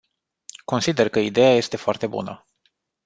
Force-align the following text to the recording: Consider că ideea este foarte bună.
Consider 0.65 1.09
că 1.09 1.19
ideea 1.19 1.53
este 1.55 1.77
foarte 1.77 2.07
bună. 2.07 2.45